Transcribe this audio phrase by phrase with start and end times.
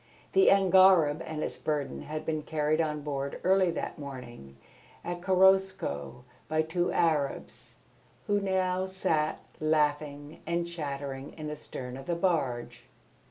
[0.31, 4.57] The angareb and its burden had been carried on board early that morning
[5.03, 7.75] at Korosko by two Arabs,
[8.25, 12.85] who now sat laughing and chattering in the stern of the barge.